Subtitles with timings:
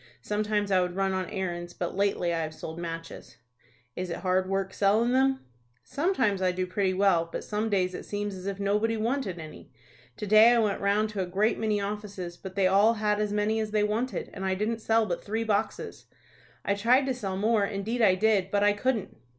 [0.23, 3.37] Sometimes I would run on errands, but lately I have sold matches."
[3.95, 5.45] "Is it hard work sellin' them?"
[5.83, 9.71] "Sometimes I do pretty well, but some days it seems as if nobody wanted any.
[10.17, 13.31] To day I went round to a great many offices, but they all had as
[13.31, 16.07] many as they wanted, and I didn't sell but three boxes.
[16.65, 19.15] I tried to sell more, indeed I did, but I couldn't."